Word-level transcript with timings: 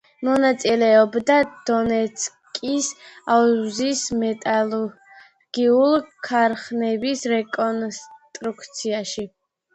მონაწილეობდა 0.27 1.33
დონეცკის 1.69 2.87
აუზის 3.35 4.01
მეტალურგიული 4.23 6.01
ქარხნების 6.31 7.25
რეკონსტრუქციაში. 7.37 9.29